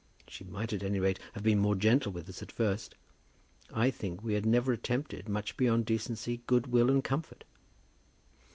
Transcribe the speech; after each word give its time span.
She 0.27 0.43
might, 0.43 0.73
at 0.73 0.81
any 0.81 0.99
rate, 0.99 1.19
have 1.33 1.43
been 1.43 1.59
more 1.59 1.75
gentle 1.75 2.11
with 2.11 2.27
us 2.27 2.41
at 2.41 2.51
first. 2.51 2.95
I 3.71 3.91
think 3.91 4.23
we 4.23 4.33
had 4.33 4.47
never 4.47 4.73
attempted 4.73 5.29
much 5.29 5.55
beyond 5.57 5.85
decency, 5.85 6.41
good 6.47 6.65
will 6.65 6.89
and 6.89 7.03
comfort. 7.03 7.43